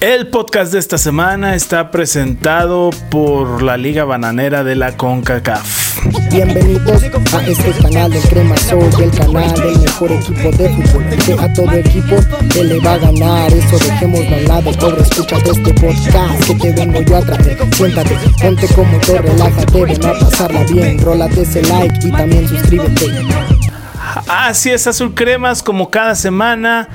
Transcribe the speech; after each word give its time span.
El 0.00 0.28
podcast 0.28 0.72
de 0.72 0.78
esta 0.78 0.96
semana 0.96 1.56
está 1.56 1.90
presentado 1.90 2.90
por 3.10 3.62
la 3.64 3.76
Liga 3.76 4.04
Bananera 4.04 4.62
de 4.62 4.76
la 4.76 4.96
CONCACAF. 4.96 5.98
Bienvenidos 6.30 7.02
a 7.02 7.42
este 7.48 7.72
canal 7.82 8.12
del 8.12 8.22
Crema 8.22 8.56
Soul, 8.58 8.88
el 9.02 9.10
canal 9.10 9.52
del 9.54 9.76
mejor 9.80 10.12
equipo 10.12 10.50
de 10.52 10.68
fútbol. 10.68 11.04
Que 11.26 11.32
a 11.32 11.52
todo 11.52 11.72
equipo 11.72 12.16
que 12.52 12.62
le 12.62 12.78
va 12.78 12.92
a 12.92 12.98
ganar, 12.98 13.52
eso 13.52 13.76
dejémoslo 13.76 14.36
a 14.36 14.38
un 14.38 14.44
lado. 14.44 14.72
Pobre, 14.78 15.02
escúchate 15.02 15.50
este 15.50 15.74
podcast 15.74 16.46
que 16.46 16.54
te 16.54 16.72
vengo 16.74 17.02
yo 17.02 17.16
a 17.16 17.20
traer. 17.20 17.58
Siéntate, 17.74 18.16
ponte 18.40 18.68
como 18.68 19.00
te 19.00 19.18
relájate, 19.20 19.84
ven 19.84 20.06
a 20.06 20.12
pasarla 20.12 20.62
bien. 20.62 20.98
Rólate 21.00 21.42
ese 21.42 21.62
like 21.62 22.06
y 22.06 22.12
también 22.12 22.46
suscríbete. 22.46 23.57
Así 24.26 24.70
es, 24.70 24.86
Azul 24.86 25.14
Cremas, 25.14 25.62
como 25.62 25.90
cada 25.90 26.14
semana 26.14 26.88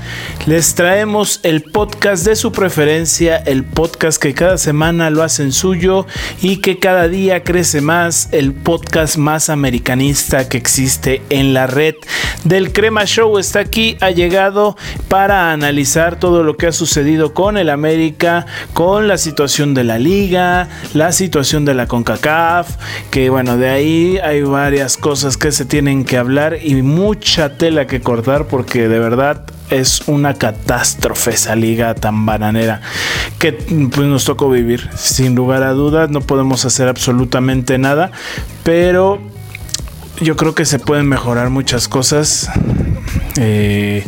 les 0.45 0.75
traemos 0.75 1.39
el 1.43 1.61
podcast 1.61 2.25
de 2.25 2.35
su 2.35 2.51
preferencia, 2.51 3.37
el 3.37 3.63
podcast 3.63 4.21
que 4.21 4.33
cada 4.33 4.57
semana 4.57 5.09
lo 5.09 5.23
hacen 5.23 5.53
suyo 5.53 6.05
y 6.41 6.57
que 6.57 6.79
cada 6.79 7.07
día 7.07 7.43
crece 7.43 7.81
más, 7.81 8.27
el 8.31 8.53
podcast 8.53 9.17
más 9.17 9.49
americanista 9.49 10.49
que 10.49 10.57
existe 10.57 11.21
en 11.29 11.53
la 11.53 11.67
red 11.67 11.95
del 12.43 12.73
Crema 12.73 13.05
Show. 13.05 13.37
Está 13.37 13.59
aquí, 13.59 13.97
ha 14.01 14.11
llegado 14.11 14.75
para 15.07 15.51
analizar 15.51 16.19
todo 16.19 16.43
lo 16.43 16.57
que 16.57 16.67
ha 16.67 16.71
sucedido 16.71 17.33
con 17.33 17.57
el 17.57 17.69
América, 17.69 18.45
con 18.73 19.07
la 19.07 19.17
situación 19.17 19.73
de 19.73 19.83
la 19.85 19.97
liga, 19.97 20.67
la 20.93 21.11
situación 21.11 21.63
de 21.63 21.73
la 21.73 21.87
CONCACAF, 21.87 22.75
que 23.11 23.29
bueno, 23.29 23.57
de 23.57 23.69
ahí 23.69 24.17
hay 24.17 24.41
varias 24.41 24.97
cosas 24.97 25.37
que 25.37 25.51
se 25.51 25.65
tienen 25.65 26.03
que 26.03 26.17
hablar 26.17 26.57
y 26.61 26.81
mucha 27.13 27.57
tela 27.57 27.85
que 27.85 28.01
cortar 28.01 28.47
porque 28.47 28.87
de 28.87 28.97
verdad 28.97 29.43
es 29.69 30.01
una 30.07 30.33
catástrofe 30.33 31.29
esa 31.29 31.55
liga 31.55 31.93
tan 31.93 32.25
bananera 32.25 32.81
que 33.37 33.53
pues, 33.53 34.07
nos 34.07 34.25
tocó 34.25 34.49
vivir. 34.49 34.89
Sin 34.95 35.35
lugar 35.35 35.61
a 35.61 35.73
dudas, 35.73 36.09
no 36.09 36.21
podemos 36.21 36.65
hacer 36.65 36.87
absolutamente 36.87 37.77
nada, 37.77 38.11
pero 38.63 39.21
yo 40.21 40.35
creo 40.35 40.55
que 40.55 40.65
se 40.65 40.79
pueden 40.79 41.07
mejorar 41.07 41.51
muchas 41.51 41.87
cosas 41.87 42.49
eh, 43.37 44.03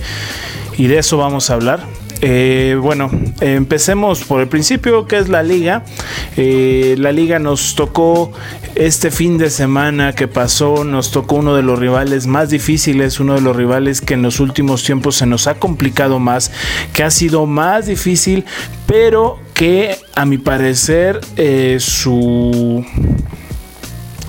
y 0.76 0.88
de 0.88 0.98
eso 0.98 1.18
vamos 1.18 1.52
a 1.52 1.54
hablar. 1.54 1.82
Eh, 2.22 2.78
bueno, 2.82 3.10
empecemos 3.42 4.24
por 4.24 4.42
el 4.42 4.48
principio, 4.48 5.08
que 5.08 5.18
es 5.18 5.30
la 5.30 5.44
liga. 5.44 5.84
Eh, 6.38 6.96
la 6.98 7.12
liga 7.12 7.40
nos 7.40 7.76
tocó 7.76 8.32
este 8.76 9.12
fin 9.12 9.38
de 9.38 9.50
semana 9.50 10.14
que 10.14 10.28
pasó, 10.28 10.84
nos 10.84 11.12
tocó 11.12 11.36
uno 11.36 11.56
de 11.56 11.64
los 11.64 11.80
rivales 11.80 12.28
más 12.28 12.50
difíciles, 12.50 13.20
uno 13.20 13.36
de 13.36 13.42
los 13.42 13.56
rivales 13.56 14.02
que 14.02 14.16
en 14.16 14.22
los 14.22 14.40
últimos 14.40 14.84
tiempos 14.84 15.16
se 15.16 15.26
nos 15.26 15.48
ha 15.48 15.56
complicado 15.56 16.20
más, 16.20 16.52
que 16.94 17.04
ha 17.04 17.12
sido 17.12 17.46
más 17.46 17.88
difícil, 17.88 18.46
pero 18.86 19.40
que 19.54 19.98
a 20.16 20.26
mi 20.26 20.38
parecer 20.38 21.22
eh, 21.38 21.78
su 21.80 22.86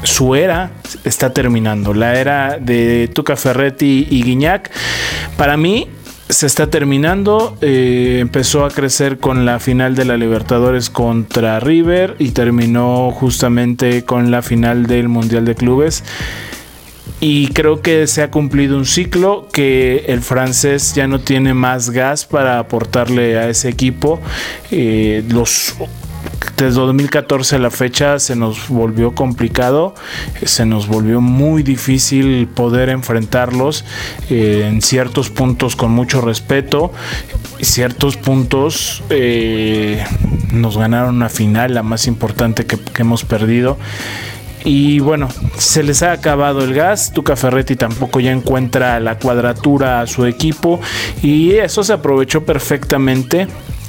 su 0.02 0.36
era 0.36 0.70
está 1.04 1.32
terminando. 1.32 1.92
La 1.92 2.18
era 2.18 2.58
de 2.60 3.10
Tuca 3.12 3.34
Ferretti 3.36 4.06
y 4.08 4.22
Guiñac, 4.22 4.70
para 5.36 5.56
mí 5.56 5.88
se 6.28 6.46
está 6.46 6.68
terminando. 6.68 7.56
Eh, 7.60 8.18
empezó 8.20 8.64
a 8.64 8.70
crecer 8.70 9.18
con 9.18 9.44
la 9.44 9.60
final 9.60 9.94
de 9.94 10.04
la 10.04 10.16
Libertadores 10.16 10.90
contra 10.90 11.60
River 11.60 12.16
y 12.18 12.30
terminó 12.30 13.10
justamente 13.12 14.04
con 14.04 14.30
la 14.30 14.42
final 14.42 14.86
del 14.86 15.08
Mundial 15.08 15.44
de 15.44 15.54
Clubes. 15.54 16.04
Y 17.20 17.48
creo 17.48 17.80
que 17.80 18.06
se 18.06 18.22
ha 18.22 18.30
cumplido 18.30 18.76
un 18.76 18.84
ciclo 18.84 19.48
que 19.50 20.04
el 20.08 20.20
francés 20.20 20.94
ya 20.94 21.06
no 21.06 21.20
tiene 21.20 21.54
más 21.54 21.90
gas 21.90 22.26
para 22.26 22.58
aportarle 22.58 23.38
a 23.38 23.48
ese 23.48 23.68
equipo. 23.68 24.20
Eh, 24.70 25.24
los 25.28 25.74
desde 26.56 26.80
2014 26.80 27.56
a 27.56 27.58
la 27.58 27.70
fecha 27.70 28.18
se 28.18 28.34
nos 28.34 28.68
volvió 28.68 29.14
complicado, 29.14 29.94
se 30.44 30.64
nos 30.64 30.86
volvió 30.86 31.20
muy 31.20 31.62
difícil 31.62 32.48
poder 32.48 32.88
enfrentarlos 32.88 33.84
eh, 34.30 34.66
en 34.66 34.80
ciertos 34.80 35.28
puntos 35.28 35.76
con 35.76 35.90
mucho 35.90 36.20
respeto, 36.22 36.92
ciertos 37.60 38.16
puntos 38.16 39.02
eh, 39.10 40.02
nos 40.52 40.78
ganaron 40.78 41.16
una 41.16 41.28
final, 41.28 41.74
la 41.74 41.82
más 41.82 42.06
importante 42.06 42.64
que, 42.64 42.78
que 42.78 43.02
hemos 43.02 43.24
perdido. 43.24 43.76
Y 44.64 44.98
bueno, 44.98 45.28
se 45.58 45.84
les 45.84 46.02
ha 46.02 46.10
acabado 46.10 46.64
el 46.64 46.74
gas. 46.74 47.12
Tuca 47.12 47.36
Ferretti 47.36 47.76
tampoco 47.76 48.18
ya 48.18 48.32
encuentra 48.32 48.98
la 48.98 49.16
cuadratura 49.16 50.00
a 50.00 50.08
su 50.08 50.26
equipo. 50.26 50.80
Y 51.22 51.52
eso 51.52 51.84
se 51.84 51.92
aprovechó 51.92 52.44
perfectamente 52.44 53.46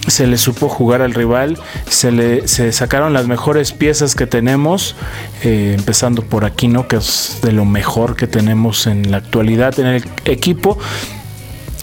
se 0.07 0.27
le 0.27 0.37
supo 0.37 0.69
jugar 0.69 1.01
al 1.01 1.13
rival, 1.13 1.57
se 1.89 2.11
le 2.11 2.47
se 2.47 2.71
sacaron 2.71 3.13
las 3.13 3.27
mejores 3.27 3.73
piezas 3.73 4.15
que 4.15 4.27
tenemos, 4.27 4.95
eh, 5.43 5.75
empezando 5.77 6.23
por 6.23 6.45
Aquino, 6.45 6.87
que 6.87 6.97
es 6.97 7.39
de 7.41 7.51
lo 7.51 7.65
mejor 7.65 8.15
que 8.15 8.27
tenemos 8.27 8.87
en 8.87 9.11
la 9.11 9.17
actualidad 9.17 9.79
en 9.79 9.87
el 9.87 10.03
equipo. 10.25 10.77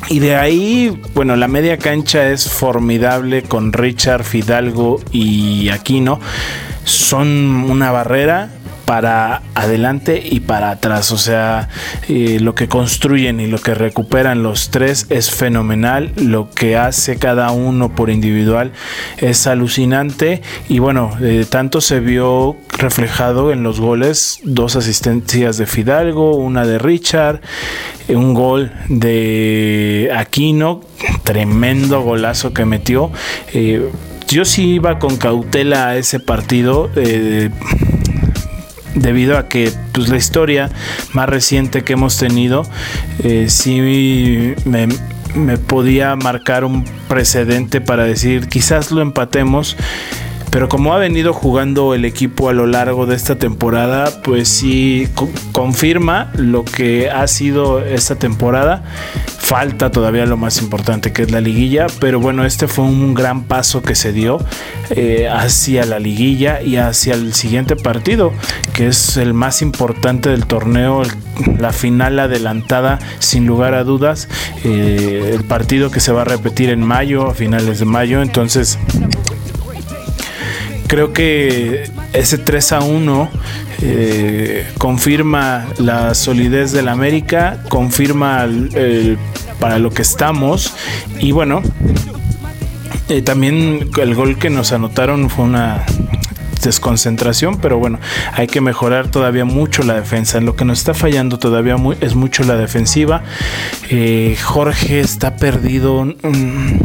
Y 0.09 0.19
de 0.19 0.37
ahí, 0.37 1.01
bueno, 1.15 1.35
la 1.37 1.49
media 1.49 1.79
cancha 1.79 2.29
es 2.29 2.51
formidable 2.51 3.43
con 3.43 3.73
Richard, 3.73 4.25
Fidalgo 4.25 5.01
y 5.13 5.71
Aquino. 5.71 6.21
Son 6.85 7.29
una 7.71 7.91
barrera 7.91 8.51
para 8.85 9.43
adelante 9.55 10.23
y 10.25 10.41
para 10.41 10.71
atrás. 10.71 11.13
O 11.13 11.19
sea, 11.19 11.69
eh, 12.09 12.39
lo 12.41 12.55
que 12.55 12.69
construyen 12.69 13.41
y 13.41 13.47
lo 13.47 13.59
que 13.59 13.75
recuperan 13.75 14.43
los 14.43 14.71
tres 14.71 15.07
es 15.11 15.31
fenomenal. 15.31 16.13
Lo 16.17 16.51
que 16.51 16.77
hace 16.77 17.17
cada 17.17 17.51
uno 17.51 17.95
por 17.95 18.11
individual 18.11 18.73
es 19.19 19.47
alucinante. 19.47 20.43
Y 20.69 20.79
bueno, 20.79 21.17
eh, 21.21 21.47
tanto 21.49 21.81
se 21.81 22.01
vio 22.01 22.57
reflejado 22.79 23.53
en 23.53 23.63
los 23.63 23.81
goles, 23.81 24.41
dos 24.45 24.77
asistencias 24.77 25.57
de 25.57 25.67
Fidalgo, 25.67 26.37
una 26.37 26.67
de 26.67 26.79
Richard, 26.79 27.41
eh, 28.09 28.17
un 28.17 28.35
gol 28.35 28.73
de 28.89 30.11
Aquino, 30.15 30.81
tremendo 31.23 32.03
golazo 32.03 32.53
que 32.53 32.65
metió. 32.65 33.11
yo 34.29 34.45
sí 34.45 34.75
iba 34.75 34.99
con 34.99 35.17
cautela 35.17 35.89
a 35.89 35.97
ese 35.97 36.19
partido 36.19 36.91
debido 38.95 39.39
a 39.39 39.49
que 39.49 39.73
pues, 39.93 40.09
la 40.09 40.17
historia 40.17 40.71
más 41.13 41.29
reciente 41.29 41.83
que 41.83 41.95
hemos 41.95 42.17
tenido 42.17 42.67
eh, 43.23 43.47
sí 43.49 44.55
me, 44.65 44.89
me 45.35 45.59
podía 45.59 46.17
marcar 46.17 46.65
un 46.65 46.85
precedente 47.09 47.81
para 47.81 48.05
decir 48.05 48.49
quizás 48.49 48.91
lo 48.91 49.03
empatemos 49.03 49.77
pero 50.55 50.69
como 50.69 50.95
ha 50.95 50.99
venido 50.99 51.33
jugando 51.33 51.95
el 51.95 52.05
equipo 52.05 52.49
a 52.49 52.53
lo 52.53 52.69
largo 52.69 53.07
de 53.07 53.17
esta 53.17 53.35
temporada, 53.35 54.23
pues 54.23 54.49
sí 54.49 55.09
confirma 55.51 56.31
lo 56.37 56.65
que 56.65 57.11
ha 57.11 57.27
sido 57.27 57.81
esta 57.81 58.15
temporada. 58.15 58.85
Falta 59.27 59.91
todavía 59.91 60.27
lo 60.27 60.37
más 60.37 60.63
importante 60.63 61.13
que 61.13 61.23
es 61.23 61.33
la 61.33 61.41
liguilla, 61.41 61.89
pero 61.99 62.21
bueno, 62.21 62.45
este 62.45 62.69
fue 62.69 62.85
un 62.85 63.15
gran 63.15 63.43
paso 63.43 63.83
que 63.83 63.97
se 63.97 64.13
dio 64.13 64.39
eh, 64.91 65.29
hacia 65.29 65.87
la 65.87 65.99
liguilla 65.99 66.63
y 66.63 66.77
hacia 66.77 67.15
el 67.15 67.35
siguiente 67.35 67.75
partido, 67.75 68.33
que 68.75 68.87
es 68.87 69.17
el 69.17 69.35
más 69.35 69.61
importante 69.61 70.29
del 70.29 70.47
torneo, 70.47 71.03
la 71.59 71.73
final 71.73 72.17
adelantada 72.21 73.01
sin 73.19 73.45
lugar 73.45 73.75
a 73.75 73.83
dudas, 73.83 74.29
eh, 74.63 75.33
el 75.35 75.43
partido 75.43 75.91
que 75.91 75.99
se 75.99 76.13
va 76.13 76.23
a 76.23 76.25
repetir 76.25 76.71
en 76.71 76.81
mayo, 76.81 77.27
a 77.27 77.35
finales 77.35 77.81
de 77.81 77.87
mayo, 77.87 78.23
entonces 78.23 78.79
creo 80.95 81.13
que 81.13 81.91
ese 82.13 82.39
3 82.39 82.71
a 82.71 82.81
1 82.83 83.31
eh, 83.83 84.65
confirma 84.79 85.67
la 85.79 86.15
solidez 86.15 86.71
del 86.71 86.87
América, 86.87 87.59
confirma 87.69 88.47
para 89.59 89.81
lo 89.81 89.91
que 89.91 90.03
estamos. 90.03 90.73
Y 91.19 91.33
bueno, 91.33 91.63
eh, 93.09 93.23
también 93.23 93.91
el 94.01 94.15
gol 94.15 94.39
que 94.39 94.51
nos 94.51 94.71
anotaron 94.71 95.31
fue 95.31 95.47
una 95.47 95.85
desconcentración, 96.65 97.59
pero 97.59 97.79
bueno, 97.79 97.99
hay 98.33 98.47
que 98.47 98.61
mejorar 98.61 99.09
todavía 99.09 99.45
mucho 99.45 99.83
la 99.83 99.95
defensa. 99.95 100.41
Lo 100.41 100.57
que 100.57 100.65
nos 100.65 100.79
está 100.79 100.95
fallando 100.95 101.39
todavía 101.39 101.77
es 102.01 102.15
mucho 102.15 102.43
la 102.45 102.57
defensiva. 102.57 103.23
Eh, 103.91 104.37
Jorge 104.43 105.01
está 105.01 105.37
perdido. 105.37 106.05
Mm, 106.05 106.79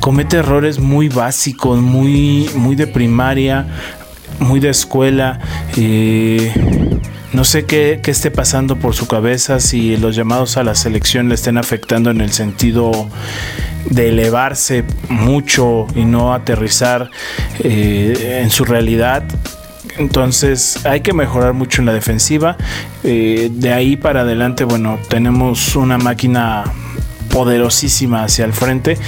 comete 0.00 0.38
errores 0.38 0.78
muy 0.78 1.08
básicos, 1.08 1.78
muy, 1.78 2.50
muy 2.56 2.74
de 2.74 2.86
primaria, 2.86 3.66
muy 4.40 4.60
de 4.60 4.70
escuela. 4.70 5.40
Eh, 5.76 6.89
no 7.32 7.44
sé 7.44 7.64
qué, 7.64 8.00
esté 8.04 8.30
pasando 8.30 8.76
por 8.76 8.94
su 8.94 9.06
cabeza, 9.06 9.60
si 9.60 9.96
los 9.96 10.16
llamados 10.16 10.56
a 10.56 10.64
la 10.64 10.74
selección 10.74 11.28
le 11.28 11.36
estén 11.36 11.58
afectando 11.58 12.10
en 12.10 12.20
el 12.20 12.32
sentido 12.32 13.08
de 13.88 14.08
elevarse 14.08 14.84
mucho 15.08 15.86
y 15.94 16.04
no 16.04 16.34
aterrizar 16.34 17.10
eh, 17.60 18.40
en 18.42 18.50
su 18.50 18.64
realidad. 18.64 19.24
Entonces 19.98 20.84
hay 20.86 21.02
que 21.02 21.12
mejorar 21.12 21.52
mucho 21.52 21.82
en 21.82 21.86
la 21.86 21.92
defensiva. 21.92 22.56
Eh, 23.04 23.50
de 23.52 23.72
ahí 23.72 23.96
para 23.96 24.22
adelante, 24.22 24.64
bueno, 24.64 24.98
tenemos 25.08 25.76
una 25.76 25.98
máquina 25.98 26.64
poderosísima 27.30 28.24
hacia 28.24 28.44
el 28.44 28.52
frente. 28.52 28.98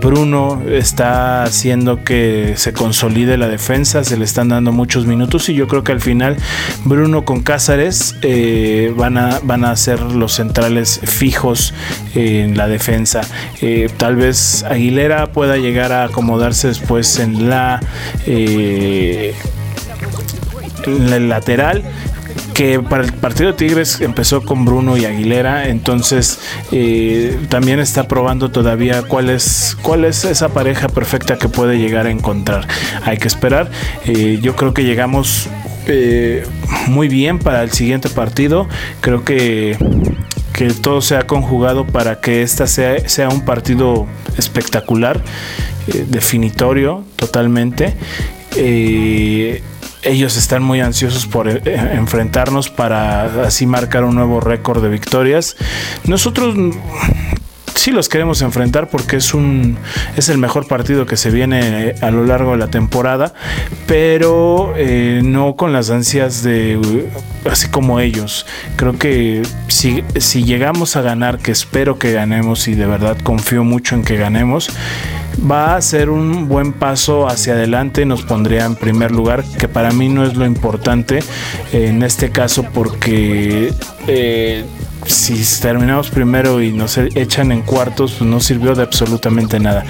Bruno 0.00 0.62
está 0.68 1.42
haciendo 1.42 2.04
que 2.04 2.54
se 2.56 2.72
consolide 2.72 3.36
la 3.36 3.48
defensa, 3.48 4.04
se 4.04 4.16
le 4.16 4.24
están 4.24 4.48
dando 4.48 4.70
muchos 4.70 5.06
minutos 5.06 5.48
y 5.48 5.54
yo 5.54 5.66
creo 5.66 5.82
que 5.82 5.92
al 5.92 6.00
final 6.00 6.36
Bruno 6.84 7.24
con 7.24 7.42
Cázares 7.42 8.16
eh, 8.22 8.92
van, 8.96 9.18
a, 9.18 9.40
van 9.42 9.64
a 9.64 9.74
ser 9.76 10.00
los 10.00 10.34
centrales 10.34 11.00
fijos 11.02 11.74
en 12.14 12.56
la 12.56 12.68
defensa. 12.68 13.22
Eh, 13.60 13.88
tal 13.96 14.16
vez 14.16 14.64
Aguilera 14.64 15.26
pueda 15.28 15.56
llegar 15.56 15.92
a 15.92 16.04
acomodarse 16.04 16.68
después 16.68 17.18
en 17.18 17.48
la, 17.48 17.80
eh, 18.26 19.34
en 20.86 21.28
lateral 21.28 21.82
que 22.54 22.80
para 22.80 23.02
el 23.04 23.12
partido 23.12 23.50
de 23.50 23.56
Tigres 23.56 24.00
empezó 24.00 24.42
con 24.42 24.64
Bruno 24.64 24.96
y 24.96 25.04
Aguilera, 25.04 25.68
entonces 25.68 26.38
eh, 26.70 27.36
también 27.48 27.80
está 27.80 28.06
probando 28.06 28.50
todavía 28.50 29.02
cuál 29.02 29.28
es, 29.28 29.76
cuál 29.82 30.04
es 30.04 30.24
esa 30.24 30.50
pareja 30.50 30.88
perfecta 30.88 31.36
que 31.36 31.48
puede 31.48 31.78
llegar 31.78 32.06
a 32.06 32.10
encontrar. 32.10 32.66
Hay 33.02 33.18
que 33.18 33.26
esperar. 33.26 33.70
Eh, 34.06 34.38
yo 34.40 34.54
creo 34.54 34.72
que 34.72 34.84
llegamos 34.84 35.48
eh, 35.86 36.46
muy 36.86 37.08
bien 37.08 37.40
para 37.40 37.62
el 37.62 37.72
siguiente 37.72 38.08
partido. 38.08 38.68
Creo 39.00 39.24
que 39.24 39.76
que 40.52 40.68
todo 40.68 41.02
sea 41.02 41.26
conjugado 41.26 41.84
para 41.84 42.20
que 42.20 42.42
esta 42.42 42.68
sea, 42.68 43.08
sea 43.08 43.28
un 43.28 43.44
partido 43.44 44.06
espectacular, 44.38 45.20
definitorio 46.06 47.04
totalmente 47.16 47.96
ellos 50.04 50.36
están 50.36 50.62
muy 50.62 50.80
ansiosos 50.80 51.26
por 51.26 51.48
eh, 51.48 51.60
enfrentarnos 51.92 52.70
para 52.70 53.46
así 53.46 53.66
marcar 53.66 54.04
un 54.04 54.14
nuevo 54.14 54.40
récord 54.40 54.82
de 54.82 54.88
victorias. 54.88 55.56
Nosotros 56.04 56.54
sí 57.74 57.90
los 57.90 58.08
queremos 58.08 58.40
enfrentar 58.40 58.88
porque 58.88 59.16
es 59.16 59.34
un 59.34 59.76
es 60.16 60.28
el 60.28 60.38
mejor 60.38 60.66
partido 60.66 61.06
que 61.06 61.16
se 61.16 61.30
viene 61.30 61.88
eh, 61.88 61.94
a 62.00 62.10
lo 62.10 62.24
largo 62.24 62.52
de 62.52 62.58
la 62.58 62.68
temporada, 62.68 63.34
pero 63.86 64.74
eh, 64.76 65.20
no 65.22 65.56
con 65.56 65.72
las 65.72 65.90
ansias 65.90 66.42
de 66.42 67.08
así 67.50 67.68
como 67.68 68.00
ellos. 68.00 68.46
Creo 68.76 68.98
que 68.98 69.42
si, 69.68 70.02
si 70.16 70.44
llegamos 70.44 70.96
a 70.96 71.02
ganar, 71.02 71.38
que 71.38 71.52
espero 71.52 71.98
que 71.98 72.12
ganemos 72.12 72.68
y 72.68 72.74
de 72.74 72.86
verdad 72.86 73.18
confío 73.22 73.64
mucho 73.64 73.94
en 73.94 74.04
que 74.04 74.16
ganemos, 74.16 74.70
va 75.50 75.76
a 75.76 75.82
ser 75.82 76.10
un 76.10 76.48
buen 76.48 76.72
paso 76.72 77.28
hacia 77.28 77.54
adelante, 77.54 78.04
nos 78.06 78.22
pondría 78.22 78.64
en 78.64 78.76
primer 78.76 79.10
lugar, 79.10 79.44
que 79.58 79.68
para 79.68 79.92
mí 79.92 80.08
no 80.08 80.24
es 80.24 80.36
lo 80.36 80.46
importante 80.46 81.20
en 81.72 82.02
este 82.02 82.30
caso 82.30 82.64
porque 82.72 83.72
eh, 84.06 84.64
si 85.06 85.42
terminamos 85.60 86.10
primero 86.10 86.62
y 86.62 86.72
nos 86.72 86.96
echan 86.98 87.52
en 87.52 87.62
cuartos, 87.62 88.12
pues 88.12 88.28
no 88.28 88.40
sirvió 88.40 88.74
de 88.74 88.82
absolutamente 88.82 89.58
nada. 89.58 89.84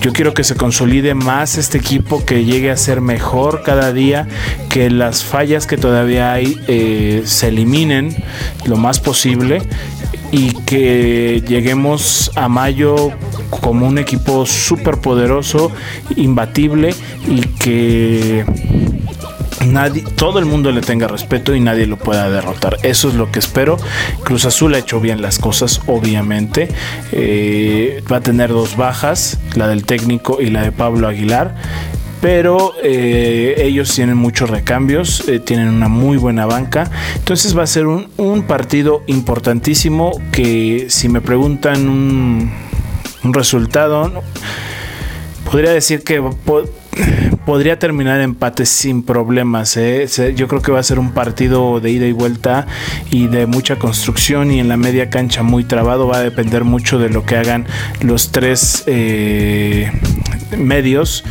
Yo 0.00 0.12
quiero 0.12 0.34
que 0.34 0.44
se 0.44 0.56
consolide 0.56 1.14
más 1.14 1.58
este 1.58 1.78
equipo, 1.78 2.24
que 2.24 2.44
llegue 2.44 2.70
a 2.70 2.76
ser 2.76 3.00
mejor 3.00 3.62
cada 3.62 3.92
día, 3.92 4.26
que 4.68 4.90
las 4.90 5.22
fallas 5.24 5.66
que 5.66 5.76
todavía 5.76 6.32
hay 6.32 6.58
eh, 6.66 7.22
se 7.24 7.48
eliminen 7.48 8.16
lo 8.64 8.76
más 8.76 9.00
posible 9.00 9.62
y 10.30 10.52
que 10.64 11.42
lleguemos 11.46 12.30
a 12.34 12.48
mayo 12.48 13.12
como 13.50 13.86
un 13.86 13.98
equipo 13.98 14.46
súper 14.46 14.98
poderoso, 14.98 15.70
imbatible 16.16 16.94
y 17.26 17.40
que 17.40 18.44
nadie, 19.66 20.04
todo 20.16 20.38
el 20.38 20.46
mundo 20.46 20.70
le 20.72 20.80
tenga 20.80 21.08
respeto 21.08 21.54
y 21.54 21.60
nadie 21.60 21.86
lo 21.86 21.96
pueda 21.96 22.30
derrotar. 22.30 22.76
Eso 22.82 23.08
es 23.08 23.14
lo 23.14 23.30
que 23.30 23.38
espero. 23.38 23.76
Cruz 24.22 24.44
Azul 24.44 24.74
ha 24.74 24.78
hecho 24.78 25.00
bien 25.00 25.22
las 25.22 25.38
cosas, 25.38 25.80
obviamente. 25.86 26.68
Eh, 27.12 28.02
va 28.10 28.16
a 28.16 28.20
tener 28.20 28.50
dos 28.50 28.76
bajas, 28.76 29.38
la 29.54 29.68
del 29.68 29.84
técnico 29.84 30.40
y 30.40 30.50
la 30.50 30.62
de 30.62 30.72
Pablo 30.72 31.08
Aguilar 31.08 31.54
pero 32.20 32.74
eh, 32.82 33.54
ellos 33.58 33.94
tienen 33.94 34.16
muchos 34.16 34.50
recambios, 34.50 35.28
eh, 35.28 35.38
tienen 35.38 35.68
una 35.68 35.86
muy 35.86 36.16
buena 36.16 36.46
banca, 36.46 36.90
entonces 37.14 37.56
va 37.56 37.62
a 37.62 37.66
ser 37.66 37.86
un, 37.86 38.08
partido 38.48 39.02
importantísimo 39.06 40.12
que 40.32 40.86
si 40.88 41.08
me 41.08 41.20
preguntan 41.20 41.88
un, 41.88 42.50
resultado, 43.22 44.22
podría 45.44 45.72
decir 45.72 46.02
que 46.02 46.22
podría 47.46 47.78
terminar 47.78 48.20
empate 48.20 48.66
sin 48.66 49.02
problemas. 49.02 49.76
¿eh? 49.76 50.06
Yo 50.34 50.48
creo 50.48 50.62
que 50.62 50.72
va 50.72 50.80
a 50.80 50.82
ser 50.82 50.98
un 50.98 51.12
partido 51.12 51.80
de 51.80 51.90
ida 51.90 52.06
y 52.06 52.12
vuelta 52.12 52.66
y 53.10 53.26
de 53.26 53.46
mucha 53.46 53.76
construcción 53.76 54.50
y 54.50 54.60
en 54.60 54.68
la 54.68 54.76
media 54.76 55.10
cancha 55.10 55.42
muy 55.42 55.64
trabado. 55.64 56.08
Va 56.08 56.18
a 56.18 56.22
depender 56.22 56.64
mucho 56.64 56.98
de 56.98 57.08
lo 57.08 57.24
que 57.24 57.36
hagan 57.36 57.66
los 58.00 58.32
tres 58.32 58.84
medios 60.56 61.24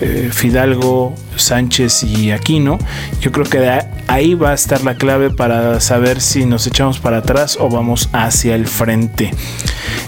eh, 0.00 0.30
Fidalgo, 0.32 1.14
Sánchez 1.36 2.02
y 2.02 2.30
Aquino. 2.30 2.78
Yo 3.20 3.32
creo 3.32 3.46
que 3.46 3.80
ahí 4.08 4.34
va 4.34 4.50
a 4.50 4.54
estar 4.54 4.82
la 4.82 4.96
clave 4.96 5.30
para 5.30 5.80
saber 5.80 6.20
si 6.20 6.46
nos 6.46 6.66
echamos 6.66 6.98
para 6.98 7.18
atrás 7.18 7.56
o 7.60 7.68
vamos 7.68 8.08
hacia 8.12 8.54
el 8.54 8.66
frente. 8.66 9.30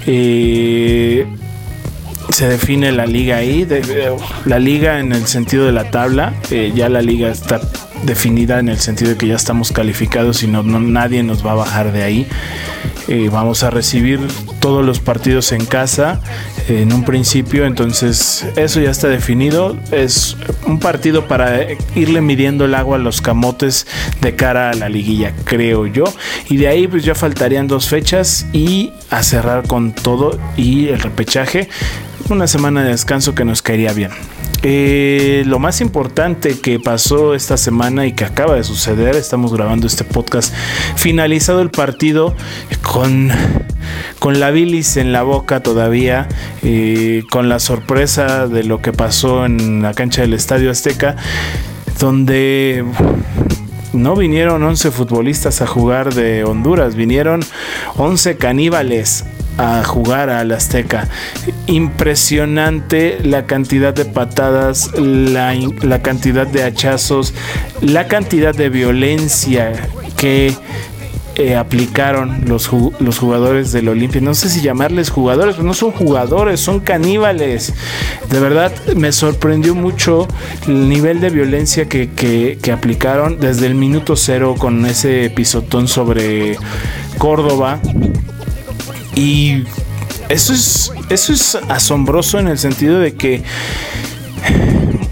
Eh, 0.07 1.27
se 2.31 2.49
define 2.49 2.93
la 2.93 3.07
liga 3.07 3.37
ahí, 3.37 3.67
la 4.45 4.59
liga 4.59 4.99
en 4.99 5.13
el 5.13 5.27
sentido 5.27 5.65
de 5.67 5.73
la 5.73 5.91
tabla, 5.91 6.35
eh, 6.51 6.73
ya 6.75 6.89
la 6.89 7.01
liga 7.01 7.31
está 7.31 7.61
definida 8.07 8.59
en 8.59 8.69
el 8.69 8.79
sentido 8.79 9.11
de 9.11 9.17
que 9.17 9.27
ya 9.27 9.37
estamos 9.37 9.73
calificados 9.73 10.43
y 10.43 10.47
no, 10.47 10.63
nadie 10.63 11.23
nos 11.23 11.45
va 11.45 11.53
a 11.53 11.57
bajar 11.57 11.93
de 11.93 12.03
ahí. 12.03 12.27
vamos 13.31 13.63
a 13.63 13.71
recibir 13.71 14.21
todos 14.61 14.85
los 14.85 15.01
partidos 15.01 15.53
en 15.53 15.65
casa 15.67 16.21
en 16.69 16.93
un 16.93 17.05
principio, 17.05 17.67
entonces 17.67 18.47
eso 18.57 18.81
ya 18.81 18.91
está 18.91 19.09
definido. 19.09 19.77
Es 19.93 20.37
un 20.67 20.79
partido 20.79 21.29
para 21.29 21.67
irle 21.95 22.21
midiendo 22.21 22.65
el 22.65 22.75
agua 22.75 22.97
a 22.97 23.01
los 23.01 23.21
camotes 23.21 23.87
de 24.21 24.35
cara 24.35 24.71
a 24.71 24.75
la 24.75 24.89
liguilla, 24.89 25.33
creo 25.45 25.87
yo. 25.87 26.05
Y 26.49 26.57
de 26.57 26.69
ahí 26.69 26.89
pues 26.89 27.05
ya 27.05 27.15
faltarían 27.15 27.69
dos 27.69 27.89
fechas 27.89 28.47
y 28.53 28.93
a 29.11 29.23
cerrar 29.23 29.67
con 29.67 29.93
todo 29.93 30.39
y 30.57 30.89
el 30.89 31.01
repechaje. 31.01 31.69
Una 32.29 32.49
semana 32.49 32.83
de 32.83 32.91
descanso 32.91 33.37
que 33.37 33.45
nos 33.45 33.63
caería 33.63 33.93
bien. 33.93 34.11
Eh, 34.63 35.45
lo 35.47 35.61
más 35.61 35.81
importante 35.81 36.59
que 36.59 36.81
pasó 36.81 37.35
esta 37.35 37.57
semana 37.57 38.05
y 38.05 38.15
que 38.15 38.25
acaba 38.25 38.57
de 38.57 38.65
suceder, 38.65 39.15
estamos 39.15 39.53
grabando 39.53 39.87
este 39.87 40.03
podcast 40.03 40.53
finalizado 40.97 41.63
el 41.63 41.71
partido 41.71 42.35
con, 42.83 43.31
con 44.19 44.41
la 44.41 44.51
bilis 44.51 44.97
en 44.97 45.13
la 45.13 45.23
boca 45.23 45.63
todavía, 45.63 46.27
eh, 46.65 47.23
con 47.31 47.49
la 47.49 47.61
sorpresa 47.61 48.49
de 48.49 48.65
lo 48.65 48.83
que 48.83 48.93
pasó 48.93 49.47
en 49.47 49.83
la 49.83 49.95
cancha 49.95 50.23
del 50.23 50.35
Estadio 50.35 50.73
Azteca, 50.73 51.15
donde 52.01 52.85
no 53.93 54.17
vinieron 54.17 54.65
11 54.65 54.91
futbolistas 54.91 55.63
a 55.63 55.67
jugar 55.69 56.13
de 56.13 56.43
Honduras, 56.43 56.97
vinieron 56.97 57.45
11 57.97 58.37
caníbales 58.37 59.25
a 59.59 59.83
jugar 59.85 60.31
al 60.31 60.53
Azteca. 60.53 61.09
Impresionante 61.67 63.19
la 63.23 63.47
cantidad 63.47 63.95
de 63.95 64.05
patadas, 64.05 64.91
la, 64.99 66.03
cantidad 66.03 66.47
de 66.47 66.63
hachazos, 66.63 67.35
la 67.81 68.07
cantidad 68.07 68.55
de 68.55 68.69
violencia 68.69 69.73
que 70.17 70.55
eh, 71.37 71.55
aplicaron 71.55 72.45
los, 72.47 72.69
jugadores 72.69 73.73
del 73.73 73.89
Olimpia. 73.89 74.21
No 74.21 74.35
sé 74.35 74.49
si 74.49 74.61
llamarles 74.61 75.11
jugadores, 75.11 75.57
pero 75.57 75.67
no 75.67 75.75
son 75.75 75.91
jugadores, 75.91 76.61
son 76.61 76.81
caníbales. 76.81 77.75
De 78.31 78.41
verdad 78.41 78.73
me 78.95 79.13
sorprendió 79.13 79.75
mucho 79.75 80.27
el 80.67 80.89
nivel 80.89 81.21
de 81.21 81.31
violencia 81.31 81.89
que, 81.89 82.11
que 82.11 82.73
aplicaron 82.73 83.39
desde 83.39 83.67
el 83.67 83.75
minuto 83.75 84.17
cero 84.17 84.55
con 84.59 84.87
ese 84.87 85.31
pisotón 85.31 85.89
sobre 85.89 86.57
Córdoba 87.19 87.81
y 89.17 89.65
eso 90.29 90.53
es, 90.53 90.93
eso 91.09 91.33
es 91.33 91.55
asombroso 91.69 92.39
en 92.39 92.47
el 92.47 92.59
sentido 92.59 93.01
de 93.01 93.15
que 93.15 93.43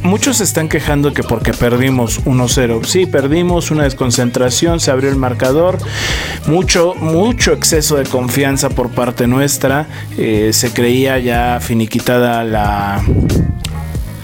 muchos 0.03 0.41
están 0.41 0.69
quejando 0.69 1.13
que 1.13 1.23
porque 1.25 1.53
perdimos 1.53 2.23
1-0. 2.25 2.85
Sí, 2.85 3.07
perdimos 3.07 3.71
una 3.71 3.85
desconcentración, 3.85 4.79
se 4.79 4.91
abrió 4.91 5.11
el 5.11 5.17
marcador, 5.17 5.79
mucho, 6.47 6.95
mucho 6.95 7.53
exceso 7.53 7.97
de 7.97 8.05
confianza 8.05 8.69
por 8.69 8.91
parte 8.91 9.27
nuestra. 9.27 9.89
Eh, 10.19 10.51
se 10.53 10.73
creía 10.73 11.19
ya 11.19 11.59
finiquitada 11.61 12.45
la, 12.45 13.03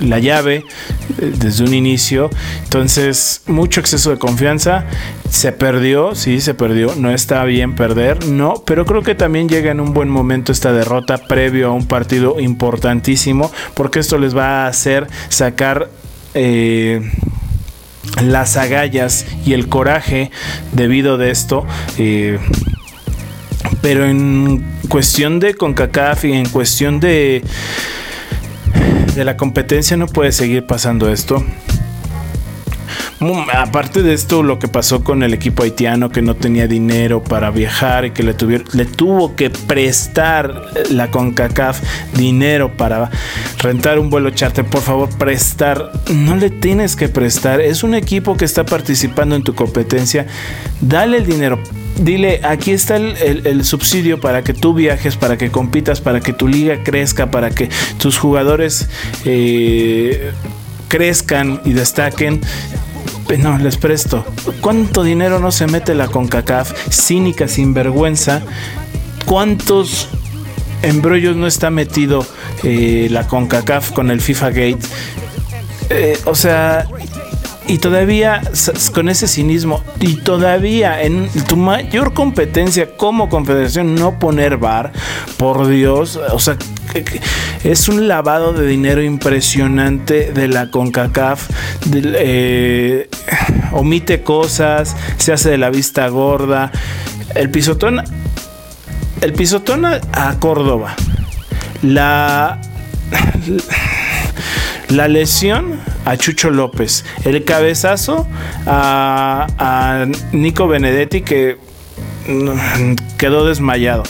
la 0.01 0.19
llave 0.19 0.65
eh, 1.19 1.33
desde 1.37 1.65
un 1.65 1.75
inicio. 1.75 2.31
Entonces, 2.65 3.43
mucho 3.47 3.81
exceso 3.81 4.11
de 4.11 4.19
confianza. 4.19 4.85
Se 5.29 5.53
perdió, 5.53 6.15
sí, 6.15 6.41
se 6.41 6.55
perdió. 6.55 6.95
No 6.97 7.11
está 7.11 7.45
bien 7.45 7.75
perder, 7.75 8.27
no. 8.27 8.63
Pero 8.67 8.85
creo 8.85 9.03
que 9.03 9.15
también 9.15 9.49
llega 9.49 9.71
en 9.71 9.81
un 9.81 9.93
buen 9.93 10.09
momento 10.09 10.53
esta 10.53 10.73
derrota 10.73 11.19
previo 11.19 11.69
a 11.69 11.73
un 11.73 11.87
partido 11.87 12.41
importantísimo. 12.41 13.51
Porque 13.75 14.01
esto 14.01 14.19
les 14.19 14.37
va 14.37 14.65
a 14.65 14.69
hacer 14.69 15.07
sacar... 15.29 15.91
Eh, 16.35 17.11
las 18.23 18.57
agallas 18.57 19.27
y 19.45 19.53
el 19.53 19.69
coraje 19.69 20.31
debido 20.73 21.19
de 21.19 21.31
esto 21.31 21.67
eh, 21.99 22.39
Pero 23.83 24.05
en 24.07 24.65
cuestión 24.89 25.39
de 25.39 25.55
CONCACAF 25.55 26.25
y 26.25 26.33
en 26.33 26.49
cuestión 26.49 26.99
de, 26.99 27.43
de 29.15 29.25
la 29.25 29.37
competencia 29.37 29.97
no 29.97 30.07
puede 30.07 30.33
seguir 30.33 30.67
pasando 30.67 31.11
esto. 31.11 31.45
Aparte 33.53 34.03
de 34.03 34.15
esto, 34.15 34.43
lo 34.43 34.59
que 34.59 34.67
pasó 34.67 35.05
con 35.05 35.23
el 35.23 35.35
equipo 35.35 35.63
haitiano 35.63 36.09
que 36.09 36.23
no 36.23 36.37
tenía 36.37 36.67
dinero 36.67 37.23
para 37.23 37.51
viajar 37.51 38.07
y 38.07 38.13
que 38.13 38.23
le, 38.23 38.35
le 38.73 38.87
tuvo 38.87 39.37
que 39.37 39.51
prestar 39.51 40.71
la 40.89 41.11
CONCACAF 41.11 41.81
dinero 42.15 42.75
para 42.79 43.11
rentar 43.59 43.99
un 43.99 44.09
vuelo 44.09 44.31
charter. 44.31 44.65
Por 44.65 44.81
favor, 44.81 45.11
prestar. 45.19 45.93
No 46.11 46.35
le 46.37 46.49
tienes 46.49 46.97
que 46.97 47.09
prestar. 47.09 47.61
Es 47.61 47.83
un 47.83 47.95
equipo 47.95 48.39
que 48.39 48.47
está 48.47 48.65
participando 48.65 49.37
en 49.37 49.43
tu 49.43 49.55
competencia. 49.55 50.27
Dale 50.81 51.19
el 51.19 51.27
dinero 51.27 51.59
dile, 52.01 52.41
aquí 52.43 52.73
está 52.73 52.97
el, 52.97 53.65
subsidio 53.65 54.21
para 54.21 54.43
que 54.43 54.55
tú 54.55 54.75
viajes, 54.75 55.17
para 55.17 55.39
que 55.39 55.51
compitas, 55.51 56.01
para 56.01 56.21
que 56.21 56.33
tu 56.33 56.49
liga 56.49 56.83
crezca, 56.83 57.31
para 57.31 57.51
que 57.51 57.69
tus 57.99 58.19
jugadores 58.19 58.89
eh, 59.25 60.33
crezcan 60.89 61.61
y 61.65 61.73
destaquen 61.73 62.41
no, 63.39 63.59
les 63.59 63.77
presto. 63.77 64.25
¿Cuánto 64.61 65.05
dinero 65.05 65.39
no 65.39 65.53
se 65.53 65.67
mete 65.67 65.95
la 65.95 66.09
CONCACAF? 66.09 66.73
Cínica, 66.91 67.47
sin 67.47 67.75
vergüenza. 67.75 68.43
¿Cuántos 69.25 70.09
embrollos 70.83 71.37
no 71.37 71.47
está 71.47 71.71
metido 71.71 72.27
eh, 72.65 73.09
la 73.11 73.29
CONCACAF 73.29 73.93
con 73.93 74.11
el 74.11 74.21
FIFA 74.21 74.51
Gate? 74.51 74.79
Eh, 75.91 76.19
o 76.25 76.35
sea, 76.35 76.87
y 77.71 77.79
todavía 77.79 78.43
con 78.93 79.09
ese 79.09 79.29
cinismo 79.29 79.85
y 80.01 80.17
todavía 80.17 81.03
en 81.03 81.29
tu 81.47 81.57
mayor 81.57 82.15
competencia 82.15 82.97
como 82.97 83.29
confederación 83.29 83.95
no 83.95 84.19
poner 84.19 84.57
bar, 84.57 84.91
por 85.37 85.69
Dios, 85.69 86.17
o 86.17 86.41
sea, 86.41 86.57
es 87.63 87.89
un 87.89 88.09
lavado 88.09 88.53
de 88.53 88.67
dinero 88.67 89.05
impresionante 89.05 90.33
de 90.33 90.49
la 90.49 90.73
CONCACAF. 90.73 91.49
Eh, 91.95 93.09
omite 93.71 94.25
cosas, 94.25 94.97
se 95.19 95.33
hace 95.33 95.51
de 95.51 95.59
la 95.59 95.71
vista 95.71 96.09
gorda. 96.09 96.73
El 97.37 97.51
pisotón, 97.51 98.03
el 99.21 99.33
pisotón 99.33 99.85
a 99.85 100.37
Córdoba. 100.41 100.97
La, 101.83 102.61
la 104.89 105.07
lesión 105.07 105.79
a 106.05 106.17
Chucho 106.17 106.51
López. 106.51 107.05
El 107.25 107.45
cabezazo 107.45 108.27
a, 108.67 109.47
a 109.59 110.07
Nico 110.33 110.69
Benedetti 110.69 111.23
que 111.23 111.59
quedó 113.19 113.47
desmayado. 113.47 114.03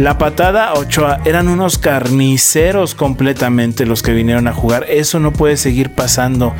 La 0.00 0.16
patada, 0.16 0.72
Ochoa, 0.72 1.20
eran 1.26 1.46
unos 1.46 1.76
carniceros 1.76 2.94
completamente 2.94 3.84
los 3.84 4.02
que 4.02 4.14
vinieron 4.14 4.48
a 4.48 4.54
jugar. 4.54 4.86
Eso 4.88 5.20
no 5.20 5.30
puede 5.30 5.58
seguir 5.58 5.90
pasando. 5.90 6.54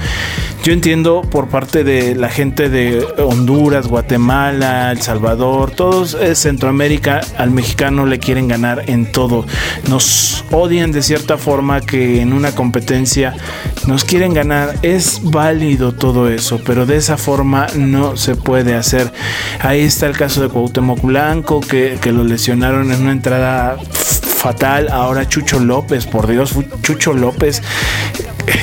Yo 0.62 0.74
entiendo 0.74 1.22
por 1.22 1.48
parte 1.48 1.82
de 1.82 2.14
la 2.14 2.28
gente 2.28 2.68
de 2.68 3.02
Honduras, 3.16 3.88
Guatemala, 3.88 4.92
El 4.92 5.00
Salvador, 5.00 5.70
todos 5.70 6.12
eh, 6.12 6.34
Centroamérica, 6.34 7.22
al 7.38 7.50
mexicano 7.50 8.04
le 8.04 8.18
quieren 8.18 8.46
ganar 8.46 8.90
en 8.90 9.10
todo. 9.10 9.46
Nos 9.88 10.44
odian 10.50 10.92
de 10.92 11.00
cierta 11.00 11.38
forma 11.38 11.80
que 11.80 12.20
en 12.20 12.34
una 12.34 12.54
competencia 12.54 13.34
nos 13.86 14.04
quieren 14.04 14.34
ganar. 14.34 14.74
Es 14.82 15.20
válido 15.22 15.92
todo 15.92 16.28
eso, 16.28 16.60
pero 16.62 16.84
de 16.84 16.96
esa 16.96 17.16
forma 17.16 17.68
no 17.74 18.18
se 18.18 18.36
puede 18.36 18.74
hacer. 18.74 19.10
Ahí 19.60 19.80
está 19.80 20.08
el 20.08 20.16
caso 20.18 20.42
de 20.42 20.50
Cuauhtémoc 20.50 21.00
Blanco, 21.00 21.60
que, 21.62 21.96
que 22.02 22.12
lo 22.12 22.22
lesionaron 22.22 22.92
en 22.92 23.00
una 23.00 23.12
fatal. 24.40 24.88
Ahora 24.90 25.28
Chucho 25.28 25.58
López, 25.60 26.06
por 26.06 26.26
Dios, 26.26 26.54
Chucho 26.82 27.12
López 27.12 27.62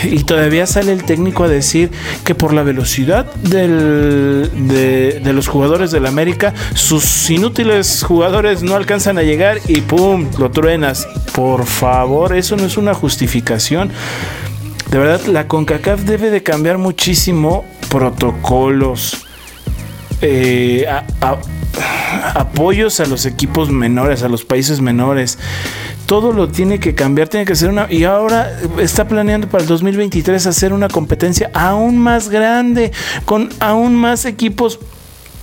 y 0.03 0.23
todavía 0.23 0.65
sale 0.65 0.91
el 0.91 1.03
técnico 1.03 1.43
a 1.43 1.47
decir 1.47 1.91
que 2.23 2.35
por 2.35 2.53
la 2.53 2.63
velocidad 2.63 3.31
de, 3.35 5.21
los 5.33 5.47
jugadores 5.47 5.91
del 5.91 6.05
América, 6.05 6.53
sus 6.73 7.29
inútiles 7.29 8.03
jugadores 8.03 8.63
no 8.63 8.75
alcanzan 8.75 9.17
a 9.17 9.23
llegar 9.23 9.59
y 9.67 9.81
¡pum! 9.81 10.27
lo 10.37 10.51
truenas. 10.51 11.07
Por 11.33 11.65
favor, 11.65 12.35
eso 12.35 12.55
no 12.55 12.65
es 12.65 12.77
una 12.77 12.93
justificación. 12.93 13.91
De 14.89 14.97
verdad, 14.97 15.21
la 15.27 15.47
CONCACAF 15.47 16.01
debe 16.01 16.29
de 16.29 16.43
cambiar 16.43 16.77
muchísimo 16.77 17.65
protocolos. 17.89 19.26
Eh, 20.21 20.85
apoyos 22.33 22.99
a 22.99 23.05
los 23.05 23.25
equipos 23.25 23.69
menores, 23.69 24.23
a 24.23 24.29
los 24.29 24.43
países 24.43 24.81
menores 24.81 25.37
todo 26.07 26.31
lo 26.31 26.47
tiene 26.47 26.79
que 26.79 26.95
cambiar, 26.95 27.27
tiene 27.27 27.45
que 27.45 27.55
ser 27.55 27.69
una... 27.69 27.91
Y 27.91 28.05
ahora 28.05 28.57
está 28.79 29.07
planeando 29.07 29.47
para 29.49 29.63
el 29.63 29.67
2023 29.67 30.47
hacer 30.47 30.71
una 30.73 30.87
competencia 30.87 31.51
aún 31.53 31.97
más 31.97 32.29
grande, 32.29 32.93
con 33.25 33.49
aún 33.59 33.93
más 33.93 34.23
equipos 34.25 34.79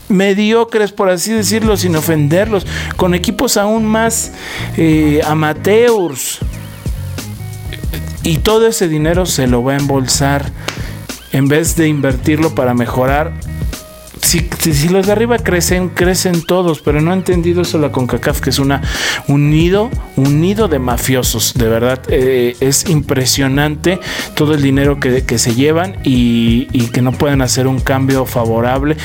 mediocres, 0.08 0.90
por 0.90 1.10
así 1.10 1.32
decirlo, 1.32 1.76
sin 1.76 1.94
ofenderlos, 1.94 2.66
con 2.96 3.14
equipos 3.14 3.58
aún 3.58 3.84
más 3.84 4.32
eh, 4.78 5.20
amateurs. 5.26 6.38
Y 8.22 8.38
todo 8.38 8.66
ese 8.66 8.88
dinero 8.88 9.26
se 9.26 9.46
lo 9.46 9.62
va 9.62 9.74
a 9.74 9.76
embolsar 9.76 10.50
en 11.32 11.46
vez 11.46 11.76
de 11.76 11.88
invertirlo 11.88 12.54
para 12.54 12.72
mejorar 12.72 13.34
si, 14.24 14.88
los 14.88 15.06
de 15.06 15.12
arriba 15.12 15.38
crecen, 15.38 15.90
crecen 15.90 16.42
todos, 16.42 16.80
pero 16.80 17.00
no 17.00 17.10
ha 17.10 17.14
entendido 17.14 17.62
eso 17.62 17.78
la 17.78 17.92
CONCACAF, 17.92 18.40
que 18.40 18.50
es 18.50 18.58
una, 18.58 18.82
un 19.28 19.50
nido, 19.50 19.90
un 20.16 20.40
nido 20.40 20.66
de 20.68 20.78
mafiosos, 20.78 21.54
de 21.54 21.68
verdad. 21.68 22.00
Eh, 22.08 22.56
es 22.60 22.88
impresionante 22.88 24.00
todo 24.34 24.54
el 24.54 24.62
dinero 24.62 24.98
que, 24.98 25.38
se 25.38 25.54
llevan 25.54 25.96
y, 26.04 26.66
que 26.88 27.02
no 27.02 27.12
pueden 27.12 27.42
hacer 27.42 27.66
un 27.66 27.80
cambio 27.80 28.24
favorable 28.24 28.96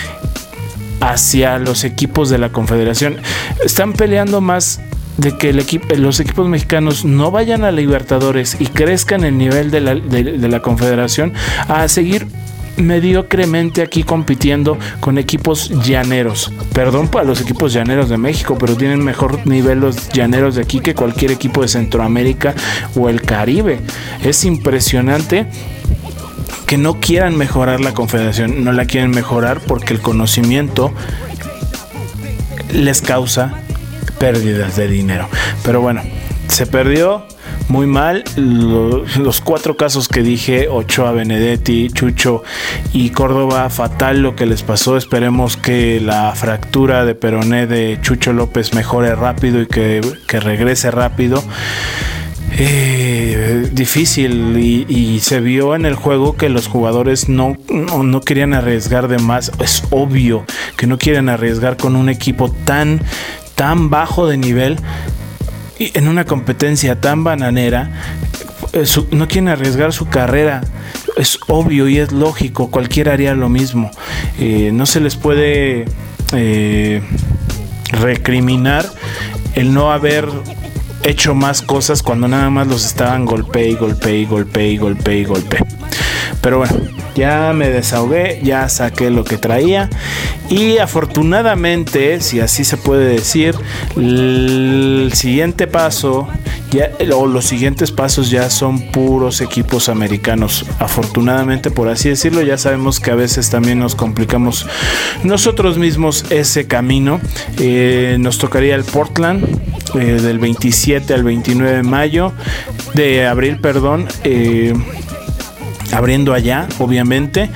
hacia 1.02 1.60
los 1.60 1.84
equipos 1.84 2.30
de 2.30 2.38
la 2.38 2.50
Confederación. 2.50 3.18
Están 3.64 3.94
peleando 3.94 4.42
más 4.42 4.80
de 5.18 5.38
que 5.38 5.52
los 5.54 6.20
equipos 6.22 6.48
mexicanos 6.48 7.04
no 7.04 7.30
vayan 7.30 7.66
a 7.66 7.72
Libertadores 7.72 8.56
y 8.60 8.68
crezcan 8.68 9.26
el 9.26 9.38
nivel 9.38 9.70
de 9.70 10.48
la 10.48 10.62
Confederación 10.62 11.34
a 11.68 11.88
seguir 11.90 12.28
mediocremente 12.80 13.82
aquí 13.82 14.04
compitiendo 14.04 14.78
con 15.00 15.18
equipos 15.18 15.70
llaneros. 15.84 16.52
Perdón 16.74 17.08
para 17.08 17.26
los 17.26 17.42
equipos 17.42 17.74
llaneros 17.74 18.10
de 18.10 18.18
México, 18.18 18.58
pero 18.60 18.76
tienen 18.76 19.04
mejor 19.04 19.46
nivel 19.46 19.80
los 19.80 20.10
llaneros 20.10 20.56
de 20.56 20.62
aquí 20.62 20.80
que 20.80 20.96
cualquier 20.96 21.32
equipo 21.32 21.62
de 21.62 21.68
Centroamérica 21.68 22.54
o 22.96 23.10
el 23.10 23.22
Caribe. 23.22 23.80
Es 24.24 24.46
impresionante 24.46 25.48
que 26.66 26.78
no 26.78 27.00
quieran 27.00 27.36
mejorar 27.36 27.82
la 27.82 27.94
confederación, 27.94 28.64
no 28.64 28.72
la 28.72 28.86
quieren 28.86 29.12
mejorar 29.12 29.60
porque 29.60 29.94
el 29.94 30.02
conocimiento 30.02 30.94
les 32.72 33.02
causa 33.02 33.54
pérdidas 34.20 34.76
de 34.76 34.88
dinero. 34.88 35.28
Pero 35.64 35.82
bueno, 35.82 36.04
se 36.48 36.68
perdió 36.68 37.26
muy 37.70 37.88
mal. 37.88 38.24
Los, 38.36 39.42
cuatro 39.42 39.78
casos 39.78 40.08
que 40.08 40.22
dije, 40.22 40.68
Ochoa, 40.68 41.12
Benedetti, 41.12 41.90
Chucho 41.90 42.44
y 42.94 43.12
Córdoba, 43.12 43.70
fatal 43.70 44.22
lo 44.22 44.36
que 44.36 44.46
les 44.46 44.64
pasó. 44.64 44.98
Esperemos 44.98 45.56
que 45.56 46.02
la 46.02 46.34
fractura 46.36 47.06
de 47.06 47.16
peroné 47.16 47.68
de 47.68 48.00
Chucho 48.02 48.34
López 48.34 48.74
mejore 48.74 49.16
rápido 49.16 49.62
y 49.62 49.68
que, 49.68 50.02
regrese 50.40 50.92
rápido. 50.92 51.44
Eh, 52.62 53.70
difícil 53.72 54.58
y, 54.58 55.20
se 55.20 55.40
vio 55.40 55.76
en 55.76 55.86
el 55.86 55.96
juego 55.96 56.36
que 56.36 56.50
los 56.50 56.68
jugadores 56.68 57.30
no, 57.30 57.56
no, 57.70 58.04
no, 58.04 58.22
querían 58.22 58.54
arriesgar 58.54 59.08
de 59.08 59.20
más. 59.20 59.52
Es 59.60 59.84
obvio 59.92 60.46
que 60.76 60.88
no 60.88 60.98
quieren 60.98 61.30
arriesgar 61.30 61.78
con 61.78 61.96
un 61.96 62.10
equipo 62.10 62.52
tan, 62.66 63.02
tan 63.56 63.90
bajo 63.90 64.28
de 64.28 64.38
nivel 64.38 64.78
en 65.80 66.08
una 66.08 66.26
competencia 66.26 67.00
tan 67.00 67.24
bananera, 67.24 67.92
eh, 68.74 68.86
no 69.12 69.28
quieren 69.28 69.48
arriesgar 69.48 69.94
su 69.94 70.08
carrera. 70.08 70.62
Es 71.18 71.40
obvio 71.48 71.88
y 71.88 71.98
es 71.98 72.12
lógico, 72.12 72.70
cualquiera 72.70 73.14
haría 73.14 73.34
lo 73.34 73.50
mismo. 73.50 73.92
Eh, 74.40 74.72
no 74.74 74.86
se 74.86 75.00
les 75.00 75.16
puede 75.16 75.86
eh, 76.34 77.02
recriminar 77.92 78.86
el 79.56 79.74
no 79.74 79.92
haber 79.92 80.28
hecho 81.04 81.34
más 81.34 81.62
cosas 81.62 82.04
cuando 82.04 82.28
nada 82.28 82.50
más 82.50 82.68
los 82.68 82.86
estaban 82.86 83.26
golpe 83.26 83.68
y 83.68 83.76
golpe 83.76 84.18
y 84.18 84.26
golpe 84.26 84.68
y 84.68 84.78
golpe 84.78 85.18
y 85.18 85.26
golpe. 85.26 85.58
Pero 86.42 86.60
bueno, 86.60 86.76
ya 87.16 87.54
me 87.54 87.70
desahogué, 87.70 88.40
ya 88.44 88.68
saqué 88.70 89.10
lo 89.10 89.24
que 89.24 89.38
traía 89.38 89.90
y 90.50 90.78
afortunadamente, 90.78 92.22
si 92.22 92.40
así 92.40 92.64
se 92.64 92.78
puede 92.78 93.06
decir, 93.06 93.56
el 93.96 95.12
siguiente 95.14 95.68
paso 95.68 96.28
ya 96.72 96.92
los 97.04 97.46
siguientes 97.46 97.92
pasos 97.92 98.30
ya 98.30 98.50
son 98.50 98.80
puros 98.92 99.42
equipos 99.42 99.90
americanos. 99.90 100.66
Afortunadamente, 100.80 101.72
por 101.72 101.88
así 101.88 102.10
decirlo, 102.10 102.42
ya 102.42 102.58
sabemos 102.58 103.00
que 103.00 103.12
a 103.12 103.16
veces 103.16 103.50
también 103.50 103.80
nos 103.80 103.96
complicamos 103.96 104.68
nosotros 105.24 105.78
mismos 105.78 106.26
ese 106.30 106.68
camino. 106.68 107.20
Eh, 107.58 108.18
nos 108.20 108.38
tocaría 108.38 108.76
el 108.76 108.84
Portland 108.84 109.46
eh, 109.96 110.20
del 110.22 110.38
27 110.38 111.14
al 111.14 111.24
29 111.24 111.78
de 111.78 111.84
mayo, 111.84 112.34
de 112.94 113.26
abril, 113.26 113.58
perdón, 113.60 114.08
eh, 114.24 114.74
abriendo 115.94 116.34
allá, 116.34 116.68
obviamente. 116.80 117.50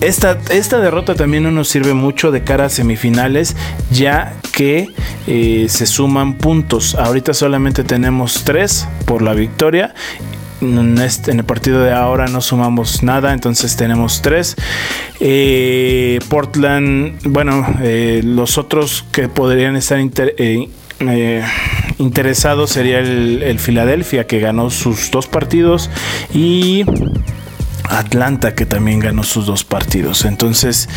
esta, 0.00 0.38
esta, 0.50 0.80
derrota 0.80 1.14
también 1.14 1.44
no 1.44 1.52
nos 1.52 1.68
sirve 1.68 1.94
mucho 1.94 2.32
de 2.32 2.42
cara 2.42 2.64
a 2.64 2.68
semifinales, 2.68 3.56
ya 3.90 4.34
que 4.52 4.88
se 5.26 5.86
suman 5.86 6.34
puntos. 6.34 6.94
Ahorita 6.94 7.34
solamente 7.34 7.84
tenemos 7.84 8.42
tres 8.44 8.88
por 9.06 9.22
la 9.22 9.34
victoria 9.34 9.94
en, 10.60 10.98
el 10.98 11.44
partido 11.44 11.82
de 11.82 11.92
ahora 11.92 12.26
no 12.26 12.40
sumamos 12.40 13.02
nada, 13.02 13.32
entonces 13.32 13.76
tenemos 13.76 14.22
tres. 14.22 14.56
Eh, 15.20 16.18
Portland, 16.28 17.18
bueno, 17.24 17.66
eh, 17.82 18.22
los 18.24 18.58
otros 18.58 19.04
que 19.12 19.28
podrían 19.28 19.76
estar 19.76 19.98
eh, 20.00 20.68
interesados 21.98 22.70
sería 22.70 22.98
el, 22.98 23.42
el 23.42 23.58
Philadelphia 23.58 24.26
que 24.26 24.40
ganó 24.40 24.70
sus 24.70 25.10
dos 25.10 25.26
partidos 25.26 25.90
y 26.32 26.84
Atlanta 27.88 28.54
que 28.54 28.66
también 28.66 29.00
ganó 29.00 29.22
sus 29.22 29.46
dos 29.46 29.64
partidos. 29.64 30.24
Entonces 30.24 30.88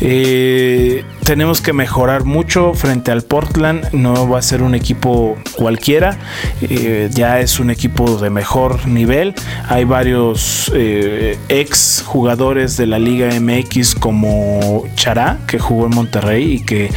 eh, 0.00 1.04
tenemos 1.24 1.60
que 1.60 1.72
mejorar 1.72 2.24
mucho 2.24 2.74
frente 2.74 3.10
al 3.10 3.22
Portland. 3.22 3.92
No 3.92 4.28
va 4.28 4.38
a 4.38 4.42
ser 4.42 4.62
un 4.62 4.74
equipo 4.74 5.36
cualquiera. 5.56 6.18
Eh, 6.62 7.08
ya 7.12 7.40
es 7.40 7.60
un 7.60 7.70
equipo 7.70 8.18
de 8.18 8.30
mejor 8.30 8.86
nivel. 8.86 9.34
Hay 9.68 9.84
varios 9.84 10.70
eh, 10.74 11.38
ex 11.48 12.02
jugadores 12.06 12.76
de 12.76 12.86
la 12.86 12.98
Liga 12.98 13.28
MX 13.40 13.94
como 13.94 14.84
Chará 14.94 15.38
que 15.46 15.58
jugó 15.58 15.86
en 15.86 15.94
Monterrey 15.94 16.54
y 16.54 16.60
que 16.60 16.90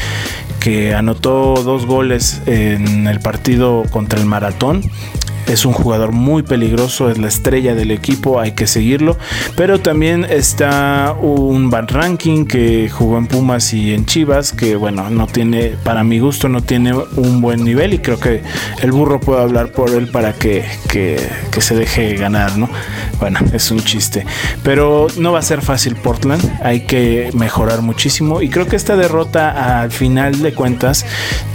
que 0.59 0.93
anotó 0.93 1.53
dos 1.63 1.85
goles 1.85 2.41
en 2.45 3.07
el 3.07 3.21
partido 3.21 3.83
contra 3.89 4.19
el 4.19 4.25
Maratón 4.25 4.81
es 5.49 5.65
un 5.65 5.73
jugador 5.73 6.11
muy 6.11 6.43
peligroso, 6.43 7.09
es 7.09 7.17
la 7.17 7.27
estrella 7.27 7.73
del 7.73 7.91
equipo, 7.91 8.39
hay 8.39 8.51
que 8.51 8.67
seguirlo. 8.67 9.17
Pero 9.55 9.79
también 9.79 10.25
está 10.29 11.15
un 11.19 11.69
Van 11.71 11.87
Ranking 11.87 12.45
que 12.45 12.87
jugó 12.89 13.17
en 13.17 13.27
Pumas 13.27 13.73
y 13.73 13.93
en 13.93 14.05
Chivas, 14.05 14.53
que 14.53 14.75
bueno, 14.75 15.09
no 15.09 15.25
tiene, 15.25 15.73
para 15.83 16.03
mi 16.03 16.19
gusto, 16.19 16.49
no 16.49 16.61
tiene 16.61 16.93
un 16.93 17.41
buen 17.41 17.63
nivel 17.63 17.93
y 17.93 17.99
creo 17.99 18.19
que 18.19 18.43
el 18.81 18.91
burro 18.91 19.19
puede 19.19 19.41
hablar 19.41 19.71
por 19.71 19.89
él 19.89 20.07
para 20.07 20.33
que, 20.33 20.65
que, 20.87 21.19
se 21.59 21.75
deje 21.75 22.15
ganar, 22.15 22.57
¿no? 22.57 22.69
Bueno, 23.19 23.39
es 23.51 23.69
un 23.69 23.81
chiste. 23.81 24.25
Pero 24.63 25.07
no 25.17 25.33
va 25.33 25.39
a 25.39 25.41
ser 25.41 25.61
fácil 25.61 25.97
Portland, 25.97 26.41
hay 26.63 26.81
que 26.85 27.31
mejorar 27.33 27.81
muchísimo 27.81 28.41
y 28.41 28.49
creo 28.49 28.65
que 28.65 28.77
esta 28.77 28.95
derrota 28.95 29.81
al 29.81 29.91
final 29.91 30.41
de 30.41 30.53
cuentas 30.53 31.05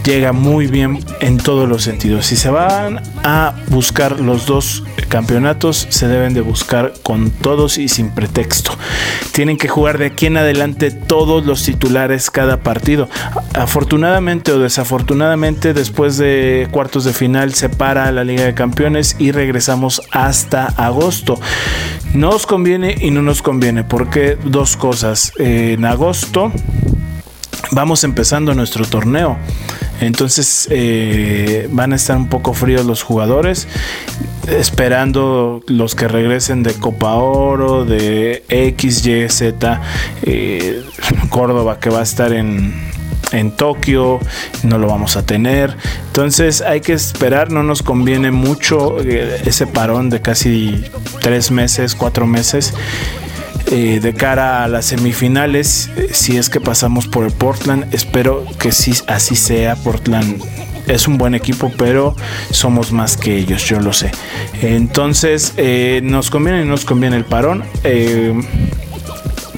llega 0.04 0.32
muy 0.32 0.66
bien 0.66 0.98
en 1.20 1.38
todos 1.38 1.66
los 1.66 1.82
sentidos. 1.82 2.26
Si 2.26 2.36
se 2.36 2.50
van 2.50 3.00
a 3.22 3.54
buscar 3.68 3.83
los 4.20 4.46
dos 4.46 4.84
campeonatos, 5.08 5.86
se 5.90 6.08
deben 6.08 6.34
de 6.34 6.40
buscar 6.40 6.94
con 7.02 7.30
todos 7.30 7.78
y 7.78 7.88
sin 7.88 8.10
pretexto. 8.10 8.72
Tienen 9.32 9.56
que 9.56 9.68
jugar 9.68 9.98
de 9.98 10.06
aquí 10.06 10.26
en 10.26 10.36
adelante 10.36 10.90
todos 10.90 11.44
los 11.44 11.62
titulares 11.64 12.30
cada 12.30 12.60
partido. 12.60 13.08
Afortunadamente 13.54 14.52
o 14.52 14.58
desafortunadamente, 14.58 15.74
después 15.74 16.16
de 16.16 16.68
cuartos 16.70 17.04
de 17.04 17.12
final 17.12 17.54
se 17.54 17.68
para 17.68 18.10
la 18.12 18.24
Liga 18.24 18.44
de 18.44 18.54
Campeones 18.54 19.16
y 19.18 19.32
regresamos 19.32 20.02
hasta 20.10 20.66
agosto. 20.66 21.38
Nos 22.14 22.46
conviene 22.46 22.96
y 23.00 23.10
no 23.10 23.22
nos 23.22 23.42
conviene, 23.42 23.84
porque 23.84 24.38
dos 24.44 24.76
cosas. 24.76 25.32
en 25.38 25.84
agosto 25.84 26.52
vamos 27.72 28.04
empezando 28.04 28.54
nuestro 28.54 28.84
torneo. 28.84 29.36
Entonces 30.00 30.68
eh, 30.70 31.68
van 31.70 31.92
a 31.92 31.96
estar 31.96 32.16
un 32.16 32.28
poco 32.28 32.54
fríos 32.54 32.84
los 32.84 33.02
jugadores, 33.02 33.68
esperando 34.48 35.62
los 35.66 35.94
que 35.94 36.08
regresen 36.08 36.62
de 36.62 36.74
Copa 36.74 37.14
Oro, 37.14 37.84
de 37.84 38.44
XYZ, 38.48 39.54
eh, 40.22 40.82
Córdoba 41.30 41.78
que 41.80 41.90
va 41.90 42.00
a 42.00 42.02
estar 42.02 42.32
en, 42.32 42.74
en 43.32 43.50
Tokio, 43.50 44.20
no 44.62 44.78
lo 44.78 44.86
vamos 44.86 45.16
a 45.16 45.24
tener. 45.24 45.76
Entonces 46.06 46.60
hay 46.60 46.80
que 46.80 46.92
esperar, 46.92 47.50
no 47.50 47.62
nos 47.62 47.82
conviene 47.82 48.30
mucho 48.30 49.00
eh, 49.00 49.42
ese 49.44 49.66
parón 49.66 50.10
de 50.10 50.20
casi 50.20 50.84
tres 51.20 51.50
meses, 51.50 51.94
cuatro 51.94 52.26
meses. 52.26 52.74
Eh, 53.70 53.98
de 54.00 54.12
cara 54.12 54.62
a 54.62 54.68
las 54.68 54.86
semifinales, 54.86 55.90
eh, 55.96 56.10
si 56.12 56.36
es 56.36 56.50
que 56.50 56.60
pasamos 56.60 57.08
por 57.08 57.24
el 57.24 57.32
Portland, 57.32 57.92
espero 57.94 58.44
que 58.58 58.72
sí, 58.72 58.92
así 59.06 59.36
sea. 59.36 59.74
Portland 59.76 60.42
es 60.86 61.08
un 61.08 61.16
buen 61.16 61.34
equipo, 61.34 61.72
pero 61.78 62.14
somos 62.50 62.92
más 62.92 63.16
que 63.16 63.38
ellos, 63.38 63.64
yo 63.64 63.80
lo 63.80 63.92
sé. 63.92 64.10
Entonces, 64.60 65.54
eh, 65.56 66.00
nos 66.04 66.30
conviene 66.30 66.62
y 66.62 66.66
nos 66.66 66.84
conviene 66.84 67.16
el 67.16 67.24
parón. 67.24 67.64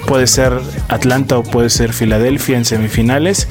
puede 0.06 0.28
ser 0.28 0.52
Atlanta 0.88 1.36
o 1.36 1.42
puede 1.42 1.68
ser 1.68 1.92
Filadelfia 1.92 2.56
en 2.56 2.64
semifinales 2.64 3.48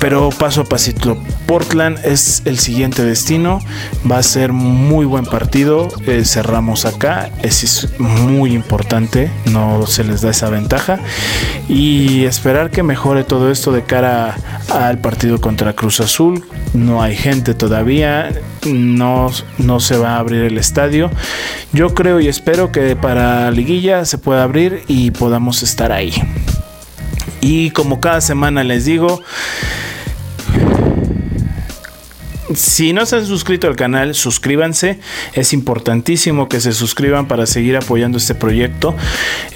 pero 0.00 0.30
paso 0.30 0.62
a 0.62 0.64
pasito. 0.64 1.16
Portland 1.46 1.98
es 2.04 2.42
el 2.44 2.58
siguiente 2.58 3.04
destino. 3.04 3.60
Va 4.10 4.18
a 4.18 4.22
ser 4.22 4.52
muy 4.52 5.06
buen 5.06 5.24
partido. 5.24 5.88
Eh, 6.06 6.24
cerramos 6.24 6.84
acá. 6.84 7.30
Es 7.42 7.88
muy 7.98 8.52
importante. 8.52 9.30
No 9.46 9.86
se 9.86 10.04
les 10.04 10.20
da 10.20 10.30
esa 10.30 10.50
ventaja. 10.50 10.98
Y 11.68 12.24
esperar 12.24 12.70
que 12.70 12.82
mejore 12.82 13.24
todo 13.24 13.50
esto 13.50 13.72
de 13.72 13.84
cara 13.84 14.36
al 14.70 14.98
partido 14.98 15.40
contra 15.40 15.72
Cruz 15.72 16.00
Azul. 16.00 16.44
No 16.74 17.02
hay 17.02 17.16
gente 17.16 17.54
todavía. 17.54 18.30
No, 18.66 19.30
no 19.58 19.80
se 19.80 19.96
va 19.96 20.16
a 20.16 20.18
abrir 20.18 20.42
el 20.42 20.58
estadio. 20.58 21.10
Yo 21.72 21.94
creo 21.94 22.20
y 22.20 22.28
espero 22.28 22.70
que 22.70 22.96
para 22.96 23.50
liguilla 23.50 24.04
se 24.04 24.18
pueda 24.18 24.42
abrir 24.42 24.82
y 24.88 25.10
podamos 25.10 25.62
estar 25.62 25.92
ahí. 25.92 26.12
Y 27.40 27.70
como 27.70 28.00
cada 28.00 28.20
semana 28.20 28.64
les 28.64 28.84
digo, 28.84 29.22
si 32.54 32.92
no 32.92 33.04
se 33.06 33.16
han 33.16 33.26
suscrito 33.26 33.66
al 33.66 33.76
canal, 33.76 34.14
suscríbanse. 34.14 34.98
Es 35.34 35.52
importantísimo 35.52 36.48
que 36.48 36.60
se 36.60 36.72
suscriban 36.72 37.26
para 37.26 37.46
seguir 37.46 37.76
apoyando 37.76 38.18
este 38.18 38.34
proyecto. 38.34 38.94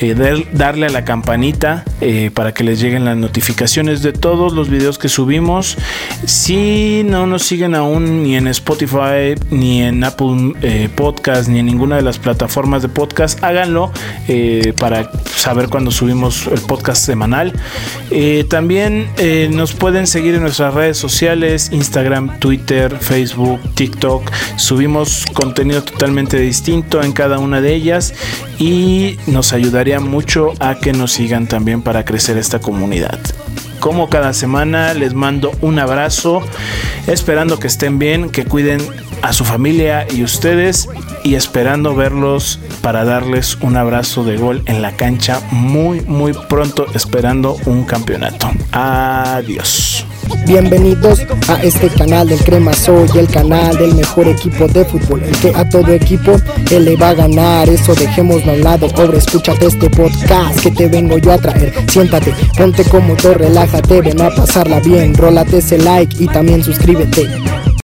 Eh, 0.01 0.15
darle 0.53 0.87
a 0.87 0.91
la 0.91 1.05
campanita 1.05 1.85
eh, 2.01 2.31
para 2.35 2.53
que 2.53 2.65
les 2.65 2.81
lleguen 2.81 3.05
las 3.05 3.17
notificaciones 3.17 4.03
de 4.03 4.13
todos 4.13 4.53
los 4.53 4.69
videos 4.69 4.99
que 4.99 5.09
subimos. 5.09 5.77
Si 6.27 7.03
no 7.05 7.27
nos 7.27 7.43
siguen 7.43 7.75
aún 7.75 8.23
ni 8.23 8.37
en 8.37 8.49
Spotify, 8.49 9.35
ni 9.51 9.83
en 9.83 10.03
Apple 10.03 10.55
eh, 10.63 10.89
Podcast, 10.95 11.49
ni 11.49 11.61
en 11.61 11.67
ninguna 11.67 11.97
de 11.97 12.03
las 12.03 12.19
plataformas 12.19 12.83
de 12.83 12.89
podcast, 12.89 13.43
háganlo 13.43 13.93
para 14.79 15.11
saber 15.35 15.69
cuando 15.69 15.91
subimos 15.91 16.47
el 16.47 16.61
podcast 16.61 17.05
semanal. 17.05 17.53
también 18.49 19.09
nos 19.51 19.73
pueden 19.73 20.07
seguir 20.07 20.35
en 20.35 20.43
nuestras 20.43 20.75
redes 20.75 20.97
sociales, 20.97 21.71
Instagram, 21.73 22.39
Twitter 22.39 22.80
Facebook, 22.89 23.61
TikTok. 23.75 24.31
Subimos 24.57 25.25
contenido 25.33 25.83
totalmente 25.83 26.39
distinto 26.39 27.03
en 27.03 27.13
cada 27.13 27.39
una 27.39 27.61
de 27.61 27.75
ellas 27.75 28.15
y 28.59 29.19
nos 29.27 29.53
ayudaría 29.53 30.01
mucho 30.01 30.53
a 30.61 30.77
que 30.77 30.93
nos 30.93 31.13
sigan 31.13 31.47
también 31.47 31.83
para 31.83 32.05
crecer 32.05 32.39
esta 32.39 32.61
comunidad. 32.61 33.19
Como 33.81 34.11
cada 34.11 34.33
semana 34.33 34.93
les 34.95 35.15
mando 35.15 35.53
un 35.63 35.79
abrazo, 35.79 36.43
esperando 37.07 37.59
que 37.59 37.67
estén 37.67 37.99
bien, 37.99 38.31
que 38.31 38.45
cuiden 38.45 38.81
a 39.23 39.33
su 39.33 39.45
familia 39.45 40.07
y 40.11 40.23
ustedes 40.23 40.89
y 41.25 41.35
esperando 41.35 41.95
verlos 41.95 42.59
para 42.83 43.05
darles 43.05 43.57
un 43.61 43.77
abrazo 43.77 44.25
de 44.25 44.37
gol 44.37 44.63
en 44.67 44.83
la 44.83 44.97
cancha 44.97 45.41
muy 45.51 46.01
muy 46.03 46.33
pronto 46.33 46.87
esperando 46.95 47.57
un 47.67 47.85
campeonato. 47.85 48.51
Adiós. 48.73 50.07
Bienvenidos 50.47 51.21
a 51.49 51.63
este 51.63 51.89
canal 51.89 52.29
del 52.29 52.39
Crema 52.41 52.73
Soy, 52.73 53.09
el 53.15 53.29
canal 53.29 53.77
del 53.77 53.95
mejor 53.95 54.29
equipo 54.29 54.67
de 54.67 54.85
fútbol, 54.85 55.23
el 55.23 55.37
que 55.39 55.53
a 55.55 55.69
todo 55.69 55.93
equipo 55.93 56.33
él 56.71 56.85
le 56.85 56.97
va 56.97 57.11
a 57.11 57.15
ganar. 57.15 57.69
Eso 57.69 57.95
dejémoslo 57.95 58.53
a 58.53 58.55
un 58.55 58.63
lado, 58.63 58.89
pobre, 58.89 59.19
escúchate 59.19 59.67
este 59.67 59.89
podcast 59.91 60.61
que 60.61 60.71
te 60.71 60.89
vengo 60.89 61.19
yo 61.19 61.33
a 61.33 61.39
traer. 61.39 61.73
Siéntate, 61.89 62.35
ponte 62.57 62.85
cómodo, 62.85 63.35
relájate, 63.35 64.01
ven 64.01 64.21
a 64.21 64.31
pasarla 64.31 64.81
bien, 64.81 65.15
rólate 65.15 65.59
ese 65.59 65.79
like 65.79 66.23
y 66.23 66.27
también 66.27 66.63
suscríbete. 66.63 67.29